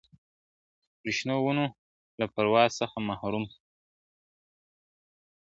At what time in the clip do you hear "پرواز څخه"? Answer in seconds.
2.33-2.97